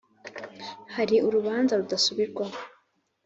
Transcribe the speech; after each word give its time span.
Hari 0.95 1.15
Urubanza 1.27 1.73
rudasubirwaho. 1.79 2.57